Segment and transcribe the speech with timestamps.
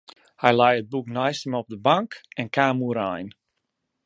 [0.41, 2.09] Hy lei it boek neist him op de bank
[2.39, 3.27] en kaam oerein.